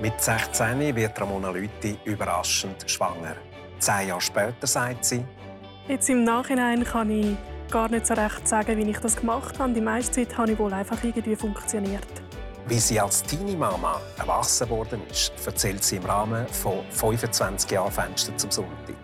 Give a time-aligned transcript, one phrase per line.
[0.00, 3.36] Mit 16 wird Ramona Lüthi überraschend schwanger.
[3.78, 5.24] Zehn Jahre später sagt sie,
[5.88, 7.36] Jetzt im Nachhinein kann ich
[7.70, 9.72] gar nicht so recht sagen, wie ich das gemacht habe.
[9.72, 12.06] Die meiste Zeit habe ich wohl einfach irgendwie funktioniert.
[12.66, 18.34] wie sie als Teenie-Mama erwachsen worden ist, erzählt sie im Rahmen von 25 Jahren Fenster
[18.38, 18.96] zum Sonntag.